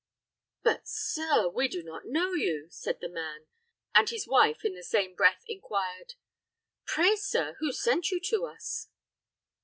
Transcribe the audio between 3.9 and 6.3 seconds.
and his wife in the same breath inquired,